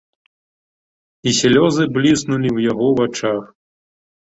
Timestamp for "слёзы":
1.41-1.83